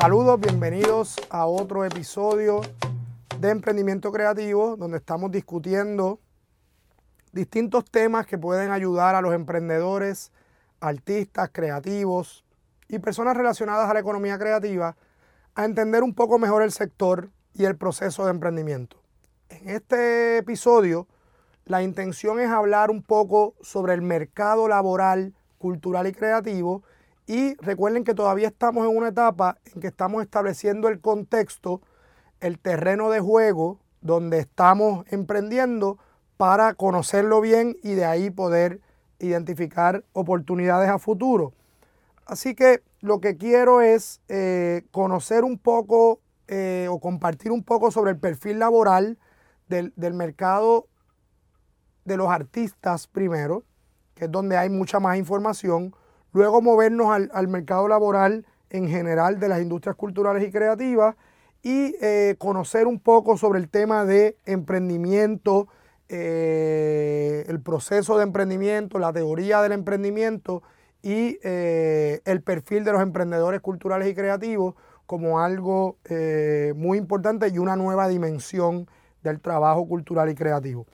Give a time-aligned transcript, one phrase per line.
[0.00, 2.62] Saludos, bienvenidos a otro episodio
[3.38, 6.20] de Emprendimiento Creativo, donde estamos discutiendo
[7.32, 10.32] distintos temas que pueden ayudar a los emprendedores,
[10.80, 12.46] artistas, creativos
[12.88, 14.96] y personas relacionadas a la economía creativa
[15.54, 18.96] a entender un poco mejor el sector y el proceso de emprendimiento.
[19.50, 21.08] En este episodio,
[21.66, 26.84] la intención es hablar un poco sobre el mercado laboral, cultural y creativo.
[27.30, 31.80] Y recuerden que todavía estamos en una etapa en que estamos estableciendo el contexto,
[32.40, 35.96] el terreno de juego donde estamos emprendiendo
[36.36, 38.80] para conocerlo bien y de ahí poder
[39.20, 41.52] identificar oportunidades a futuro.
[42.26, 46.18] Así que lo que quiero es eh, conocer un poco
[46.48, 49.18] eh, o compartir un poco sobre el perfil laboral
[49.68, 50.88] del, mercado
[52.04, 53.62] de los artistas primero,
[54.16, 55.94] que es donde hay mucha más información,
[56.32, 61.16] luego movernos al, mercado laboral en general de las industrias culturales y creativas
[61.62, 65.68] y eh, conocer un poco sobre el tema de emprendimiento,
[66.08, 70.62] el proceso de emprendimiento, la teoría del emprendimiento
[71.02, 74.74] y el perfil de los emprendedores culturales y creativos
[75.10, 78.86] como algo eh, muy importante y una nueva dimensión
[79.24, 80.86] del trabajo cultural y creativo.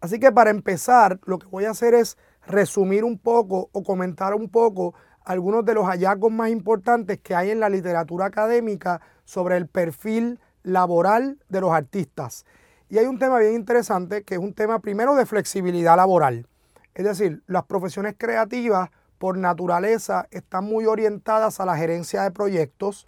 [0.00, 2.18] Así que para empezar, lo que voy a hacer es
[2.48, 7.50] resumir un poco o comentar un poco algunos de los hallazgos más importantes que hay
[7.50, 12.46] en la literatura académica sobre el perfil laboral de los artistas.
[12.88, 16.46] Y hay un tema bien interesante que es un tema primero de flexibilidad laboral.
[16.94, 18.88] Es decir, las profesiones creativas
[19.18, 23.06] por naturaleza están muy orientadas a la gerencia de proyectos,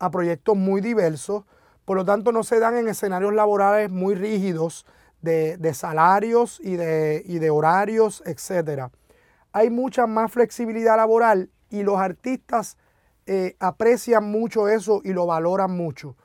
[0.00, 1.44] a proyectos muy diversos,
[1.84, 4.84] por lo tanto no se dan en escenarios laborales muy rígidos
[5.22, 8.88] de, salarios y de, de horarios, etc.
[9.52, 12.76] Hay mucha más flexibilidad laboral y los artistas
[13.26, 16.16] eh, aprecian mucho eso y lo valoran mucho.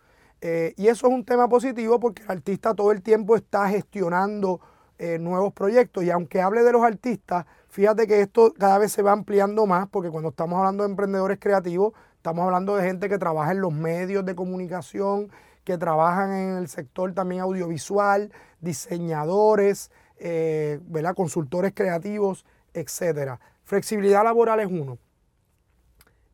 [0.41, 4.59] Eh, y eso es un tema positivo porque el artista todo el tiempo está gestionando
[4.97, 9.01] eh, nuevos proyectos y aunque hable de los artistas, Fíjate que esto cada vez se
[9.01, 13.17] va ampliando más porque cuando estamos hablando de emprendedores creativos, estamos hablando de gente que
[13.17, 15.29] trabaja en los medios de comunicación,
[15.65, 18.31] que trabajan en el sector también audiovisual,
[18.61, 20.79] diseñadores, eh,
[21.15, 23.39] consultores creativos, etc.
[23.63, 24.97] Flexibilidad laboral es uno.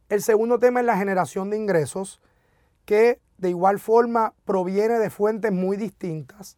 [0.09, 2.21] El segundo tema es la generación de ingresos,
[2.85, 6.57] que de igual forma proviene de fuentes muy distintas.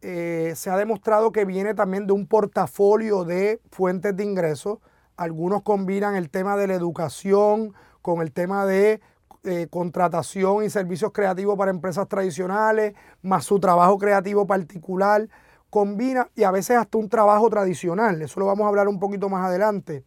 [0.00, 4.78] Eh, se ha demostrado que viene también de un portafolio de fuentes de ingresos.
[5.16, 9.00] Algunos combinan el tema de la educación con el tema de
[9.44, 15.28] eh, contratación y servicios creativos para empresas tradicionales, más su trabajo creativo particular.
[15.68, 18.22] Combina y a veces hasta un trabajo tradicional.
[18.22, 20.04] Eso lo vamos a hablar un poquito más adelante.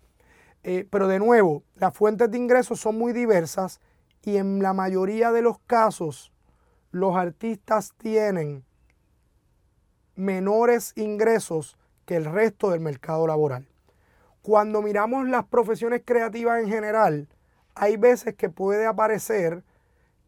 [0.63, 3.79] Eh, pero de nuevo, las fuentes de ingresos son muy diversas
[4.23, 6.33] y en la mayoría de los casos
[6.91, 8.65] los artistas tienen
[10.15, 13.67] menores ingresos que el resto del mercado laboral.
[14.41, 17.27] Cuando miramos las profesiones creativas en general,
[17.79, 19.63] hay veces que puede aparecer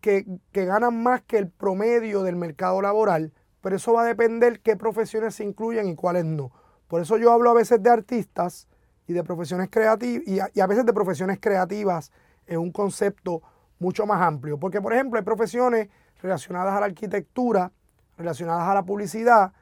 [0.02, 4.76] que, ganan más que el promedio del mercado laboral, pero eso va a depender qué
[4.76, 6.52] profesiones se incluyen y cuáles no.
[6.88, 8.68] Por eso yo hablo a veces de artistas
[9.08, 12.12] y de profesiones creativas y y a veces de profesiones creativas
[12.48, 13.42] en un concepto
[13.80, 14.60] mucho más amplio.
[14.60, 15.90] Porque, por ejemplo, hay profesiones
[16.22, 17.72] relacionadas a la arquitectura,
[18.18, 19.54] relacionadas a la publicidad,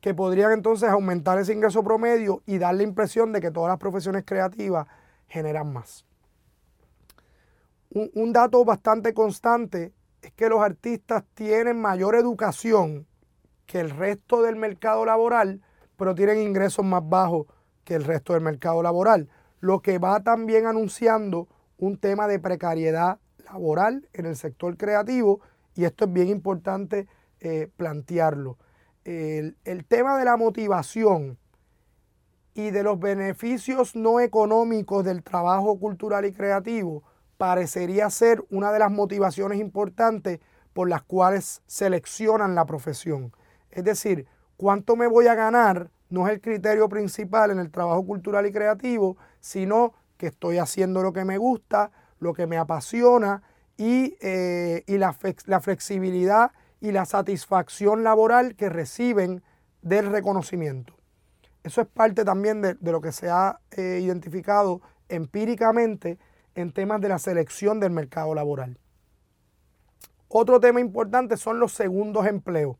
[0.00, 3.78] que podrían entonces aumentar ese ingreso promedio y dar la impresión de que todas las
[3.78, 4.86] profesiones creativas
[5.28, 6.06] generan más.
[7.92, 9.92] Un, dato bastante constante
[10.22, 13.06] es que los artistas tienen mayor educación
[13.66, 15.60] que el resto del mercado laboral,
[15.96, 17.46] pero tienen ingresos más bajos
[17.82, 21.48] que el resto del mercado laboral, lo que va también anunciando
[21.78, 25.40] un tema de precariedad laboral en el sector creativo
[25.74, 27.08] y esto es bien importante
[27.40, 28.56] eh, plantearlo.
[29.02, 29.56] El,
[29.88, 31.38] tema de la motivación
[32.54, 37.02] y de los beneficios no económicos del trabajo cultural y creativo
[37.40, 40.40] parecería ser una de las motivaciones importantes
[40.74, 43.34] por las cuales seleccionan la profesión.
[43.70, 44.26] Es decir,
[44.58, 48.52] cuánto me voy a ganar no es el criterio principal en el trabajo cultural y
[48.52, 53.42] creativo, sino que estoy haciendo lo que me gusta, lo que me apasiona
[53.78, 59.42] y, eh, la, flexibilidad y la satisfacción laboral que reciben
[59.80, 60.94] del reconocimiento.
[61.64, 66.18] Eso es parte también de, lo que se ha eh, identificado empíricamente
[66.54, 68.78] en temas de la selección del mercado laboral.
[70.28, 72.76] Otro tema importante son los segundos empleos.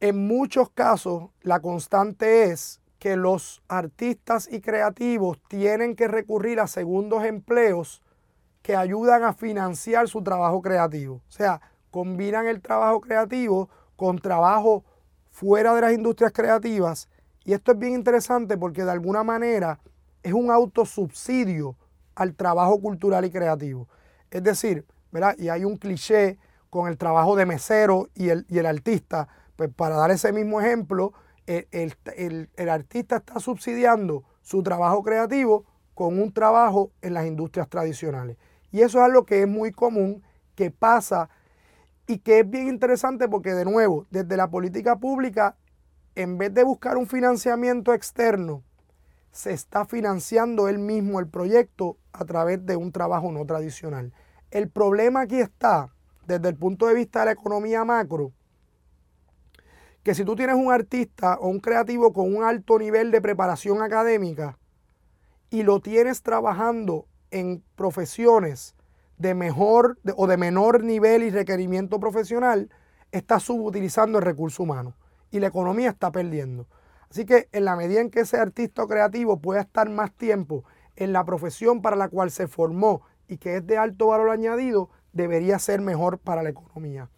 [0.00, 6.66] En muchos casos la constante es que los artistas y creativos tienen que recurrir a
[6.66, 8.02] segundos empleos
[8.62, 11.16] que ayudan a financiar su trabajo creativo.
[11.16, 14.84] O sea, combinan el trabajo creativo con trabajo
[15.30, 17.08] fuera de las industrias creativas.
[17.44, 19.80] Y esto es bien interesante porque de alguna manera
[20.22, 21.76] es un autosubsidio
[22.14, 23.88] al trabajo cultural y creativo.
[24.30, 25.36] Es decir, ¿verdad?
[25.38, 26.38] Y hay un cliché
[26.70, 29.28] con el trabajo de mesero y el, y el artista.
[29.56, 31.12] Pues para dar ese mismo ejemplo,
[31.46, 31.96] el,
[32.56, 38.38] el artista está subsidiando su trabajo creativo con un trabajo en las industrias tradicionales.
[38.70, 40.22] Y eso es algo que es muy común,
[40.54, 41.28] que pasa
[42.06, 45.56] y que es bien interesante porque de nuevo, desde la política pública,
[46.14, 48.62] en vez de buscar un financiamiento externo,
[49.30, 54.12] se está financiando él mismo el proyecto a través de un trabajo no tradicional.
[54.50, 55.94] El problema aquí está,
[56.26, 58.32] desde el punto de vista de la economía macro,
[60.02, 63.82] que si tú tienes un artista o un creativo con un alto nivel de preparación
[63.82, 64.58] académica
[65.48, 68.74] y lo tienes trabajando en profesiones
[69.16, 72.70] de mejor o de menor nivel y requerimiento profesional,
[73.12, 74.96] está subutilizando el recurso humano
[75.30, 76.66] y la economía está perdiendo.
[77.10, 80.64] Así que en la medida en que ese artista creativo pueda estar más tiempo
[81.02, 84.90] en la profesión para la cual se formó y que es de alto valor añadido,
[85.12, 87.08] debería ser mejor para la economía.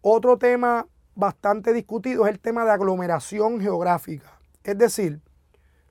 [0.00, 4.40] Otro tema bastante discutido es el tema de aglomeración geográfica.
[4.62, 5.20] Es decir,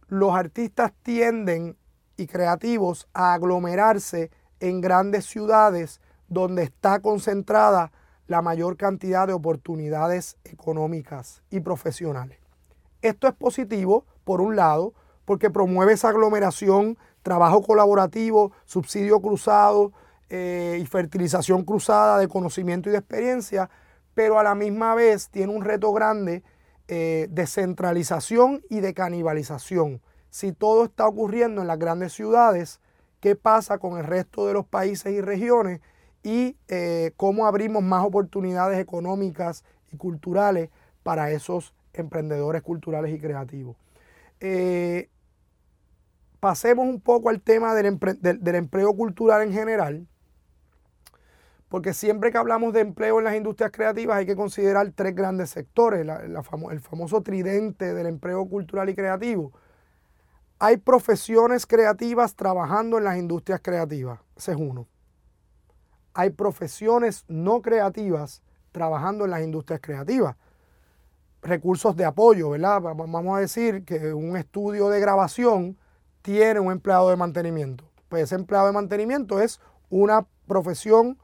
[0.08, 1.78] los artistas tienden
[2.16, 7.92] y creativos a aglomerarse en grandes ciudades donde está concentrada
[8.28, 12.40] la mayor cantidad de oportunidades económicas y profesionales.
[13.02, 14.94] Esto es positivo, por un lado,
[15.28, 19.92] porque promueve esa aglomeración, trabajo colaborativo, subsidio cruzado
[20.30, 23.70] eh, y fertilización cruzada de conocimiento y de experiencia,
[24.16, 26.42] pero a la misma vez tiene un reto grande
[26.88, 32.80] eh, de centralización y de canibalización si todo está ocurriendo en las grandes ciudades,
[33.20, 35.82] qué pasa con el resto de los países y regiones
[36.24, 40.70] y eh, cómo abrimos más oportunidades económicas y culturales
[41.04, 43.78] para esos emprendedores culturales y creativos.
[44.40, 45.10] Eh,
[46.40, 48.00] pasemos un poco al tema del,
[48.56, 50.08] empleo cultural en general,
[51.70, 55.50] porque siempre que hablamos de empleo en las industrias creativas hay que considerar tres grandes
[55.50, 59.52] sectores, el famoso tridente del empleo cultural y creativo
[60.60, 64.20] hay profesiones creativas trabajando en las industrias creativas.
[64.36, 64.88] Ese es uno.
[66.14, 68.42] Hay profesiones no creativas
[68.72, 70.36] trabajando en las industrias creativas.
[71.44, 72.82] Recursos de apoyo, ¿verdad?
[72.82, 75.78] Vamos a decir que un estudio de grabación
[76.28, 77.90] tiene un empleado de mantenimiento.
[78.10, 81.18] Pues ese empleado de mantenimiento es una profesión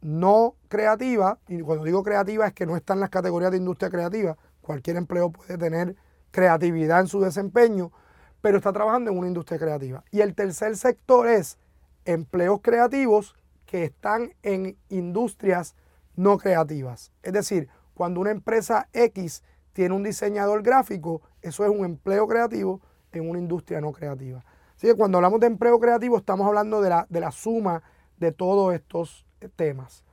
[0.00, 3.90] no creativa, y cuando digo creativa es que no está en las categorías de industria
[3.90, 4.36] creativa.
[4.60, 5.94] Cualquier empleo puede tener
[6.32, 7.92] creatividad en su desempeño,
[8.40, 10.02] pero está trabajando en una industria creativa.
[10.10, 11.56] Y el tercer sector es
[12.04, 13.36] empleos creativos
[13.66, 15.76] que están en industrias
[16.16, 17.12] no creativas.
[17.22, 19.44] Es decir, cuando una empresa X
[19.74, 22.80] tiene un diseñador gráfico, eso es un empleo creativo
[23.18, 24.44] en una industria no creativa.
[24.76, 27.82] Así que cuando hablamos de empleo creativo estamos hablando de la, de la suma
[28.18, 30.04] de todos estos eh, temas.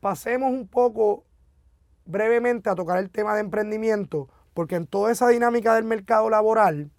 [0.00, 1.24] Pasemos un poco
[2.04, 6.90] brevemente a tocar el tema de emprendimiento, porque en toda esa dinámica del mercado laboral,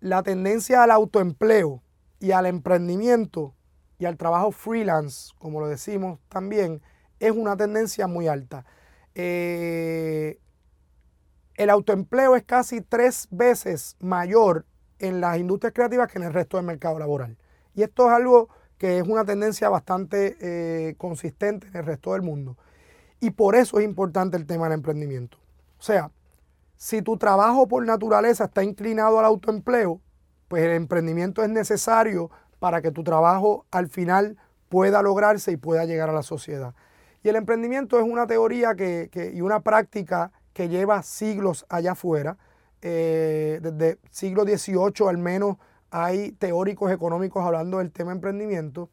[0.00, 1.82] la tendencia al autoempleo
[2.20, 3.54] y al emprendimiento
[3.98, 6.82] y al trabajo freelance, como lo decimos también,
[7.20, 8.66] es una tendencia muy alta.
[9.14, 10.40] Eh,
[11.56, 14.66] el autoempleo es casi tres veces mayor
[14.98, 17.36] en las industrias creativas que en el resto del mercado laboral.
[17.74, 22.22] Y esto es algo que es una tendencia bastante eh, consistente en el resto del
[22.22, 22.56] mundo.
[23.20, 25.38] Y por eso es importante el tema del emprendimiento.
[25.78, 26.10] O sea,
[26.76, 30.00] si tu trabajo por naturaleza está inclinado al autoempleo,
[30.48, 34.36] pues el emprendimiento es necesario para que tu trabajo al final
[34.68, 36.74] pueda lograrse y pueda llegar a la sociedad.
[37.22, 42.38] Y el emprendimiento es una teoría que, y una práctica que lleva siglos allá afuera.
[42.80, 45.56] Eh, desde siglo XVIII al menos
[45.90, 48.88] hay teóricos económicos hablando del tema emprendimiento.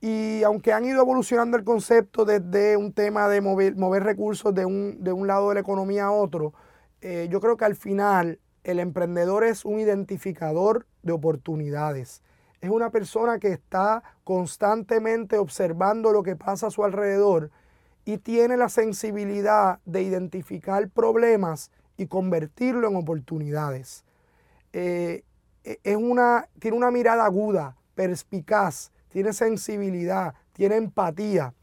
[0.00, 4.66] Y aunque han ido evolucionando el concepto desde un tema de mover, mover recursos de
[4.66, 6.52] un, de un lado de la economía a otro,
[7.00, 12.22] eh, yo creo que al final el emprendedor es un identificador de oportunidades.
[12.60, 17.50] Es una persona que está constantemente observando lo que pasa a su alrededor
[18.04, 24.04] y tiene la sensibilidad de identificar problemas y convertirlo en oportunidades.
[24.72, 25.24] Eh,
[25.64, 31.54] e, es una, tiene una mirada aguda, perspicaz, tiene sensibilidad, tiene empatía.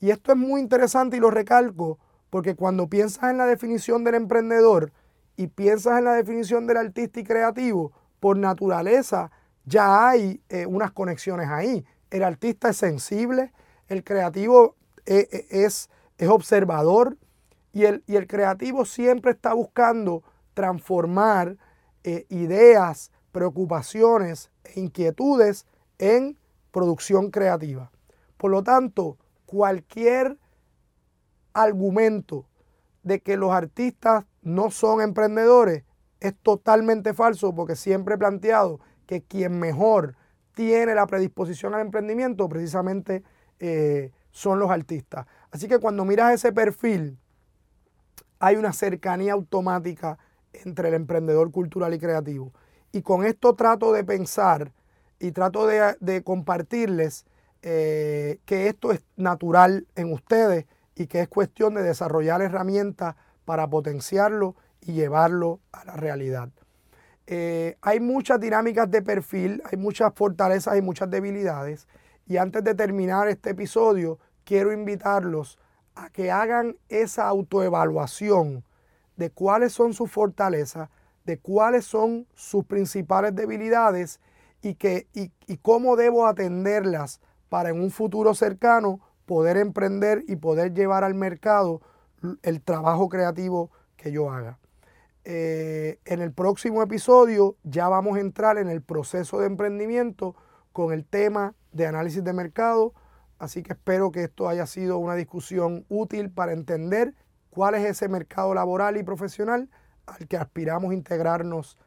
[0.00, 1.98] Y esto es muy interesante y lo recalco
[2.30, 4.92] porque cuando piensas en la definición del emprendedor
[5.36, 9.30] y piensas en la definición del artista y creativo, por naturaleza
[9.64, 11.84] ya hay eh, unas conexiones ahí.
[12.10, 13.52] El artista es sensible,
[13.88, 14.76] el creativo
[15.06, 17.16] es, es observador
[17.72, 20.22] y el, y el, creativo siempre está buscando
[20.54, 21.56] transformar
[22.28, 25.66] ideas, preocupaciones e inquietudes
[25.98, 26.38] en
[26.70, 27.90] producción creativa.
[28.36, 30.38] Por lo tanto, cualquier
[31.52, 32.46] argumento
[33.02, 35.84] de que los artistas no son emprendedores
[36.20, 40.16] es totalmente falso porque siempre he planteado que quien mejor
[40.54, 43.22] tiene la predisposición al emprendimiento precisamente
[43.58, 45.26] eh, son los artistas.
[45.50, 47.18] Así que cuando miras ese perfil,
[48.38, 50.18] hay una cercanía automática
[50.52, 52.52] entre el emprendedor cultural y creativo.
[52.92, 54.72] Y con esto trato de pensar
[55.18, 57.26] y trato de, compartirles
[57.62, 63.68] eh, que esto es natural en ustedes y que es cuestión de desarrollar herramientas para
[63.68, 66.48] potenciarlo y llevarlo a la realidad.
[67.26, 71.86] Eh, hay muchas dinámicas de perfil, hay muchas fortalezas y muchas debilidades.
[72.30, 75.58] Y antes de terminar este episodio, quiero invitarlos
[75.96, 78.62] a que hagan esa autoevaluación
[79.16, 80.90] de cuáles son sus fortalezas,
[81.24, 84.20] de cuáles son sus principales debilidades
[84.62, 90.72] y, que, y, cómo debo atenderlas para en un futuro cercano poder emprender y poder
[90.72, 91.80] llevar al mercado
[92.44, 94.60] el trabajo creativo que yo haga.
[95.24, 100.36] Eh, en el próximo episodio ya vamos a entrar en el proceso de emprendimiento
[100.72, 102.94] con el tema de análisis de mercado,
[103.38, 107.14] así que espero que esto haya sido una discusión útil para entender
[107.50, 109.68] cuál es ese mercado laboral y profesional
[110.06, 111.78] al que aspiramos integrarnos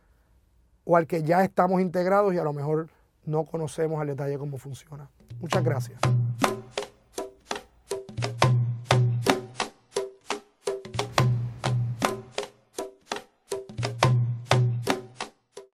[0.85, 2.89] o al que ya estamos integrados y a lo mejor
[3.25, 5.09] no conocemos al detalle cómo funciona.
[5.39, 5.99] Muchas gracias.